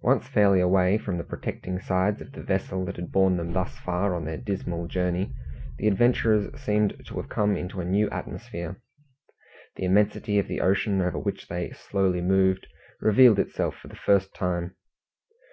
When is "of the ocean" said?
10.38-11.02